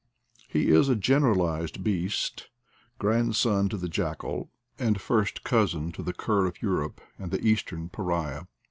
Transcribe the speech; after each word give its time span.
He 0.49 0.69
is 0.69 0.89
a 0.89 0.95
generalized 0.95 1.83
beast, 1.83 2.49
grandson 2.97 3.69
to 3.69 3.77
the 3.77 3.87
jackal, 3.87 4.49
and 4.79 4.99
first 4.99 5.43
cousin 5.43 5.91
to 5.91 6.01
the 6.01 6.11
cur 6.11 6.47
of 6.47 6.59
Europe 6.59 7.01
and 7.19 7.29
the 7.29 7.45
Eastern 7.45 7.87
pariah. 7.87 8.45